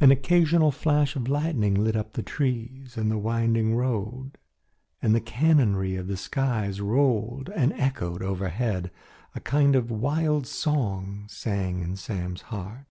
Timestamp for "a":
9.34-9.40